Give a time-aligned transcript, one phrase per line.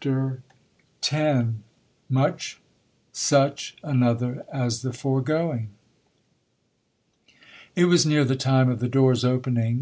[0.00, 1.12] Ch.
[1.12, 1.48] X.—
[2.08, 2.62] Much
[3.12, 5.68] such another as the foregoing.
[7.76, 9.80] It was near the time of the doors opening.